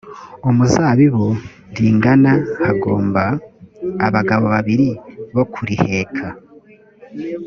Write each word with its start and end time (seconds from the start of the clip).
umuzabibu 0.49 1.27
ringana 1.75 2.31
hagomba 2.65 3.23
abagabo 4.07 4.45
babiri 4.53 4.87
bo 5.35 5.43
kuriheka 5.53 6.25